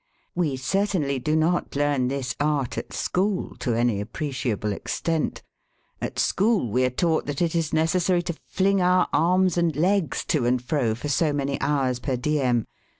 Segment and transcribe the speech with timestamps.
[0.33, 5.43] We certainly do not learn this art at school to any appreciable extent.
[6.01, 10.25] At school we are taught that it is necessary to fling our arms and legs
[10.29, 12.65] to and fro for so many hours per diem.